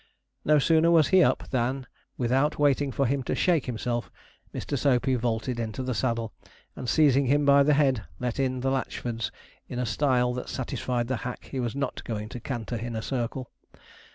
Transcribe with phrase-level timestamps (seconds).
[0.43, 1.85] No sooner was he up, than,
[2.17, 4.09] without waiting for him to shake himself,
[4.51, 4.75] Mr.
[4.75, 6.33] Soapey vaulted into the saddle,
[6.75, 9.29] and seizing him by the head, let in the Latchfords
[9.69, 13.03] in a style that satisfied the hack he was not going to canter in a
[13.03, 13.51] circle.